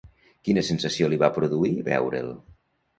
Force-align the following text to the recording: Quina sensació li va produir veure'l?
Quina 0.49 0.63
sensació 0.69 1.11
li 1.13 1.21
va 1.27 1.31
produir 1.37 1.73
veure'l? 1.95 2.37